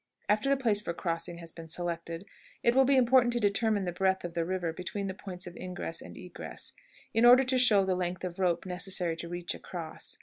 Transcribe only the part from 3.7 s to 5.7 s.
the breadth of the river between the points of